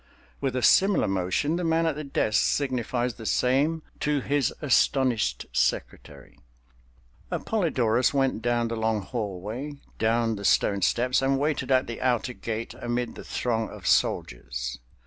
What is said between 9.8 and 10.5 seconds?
down the